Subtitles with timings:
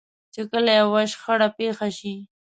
[0.33, 2.15] چې کله يوه شخړه پېښه شي.